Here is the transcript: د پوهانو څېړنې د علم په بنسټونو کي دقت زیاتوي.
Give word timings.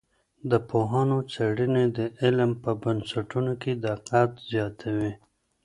د 0.49 0.53
پوهانو 0.69 1.17
څېړنې 1.31 1.85
د 1.97 1.99
علم 2.21 2.51
په 2.63 2.71
بنسټونو 2.83 3.51
کي 3.61 3.71
دقت 3.85 4.31
زیاتوي. 4.51 5.11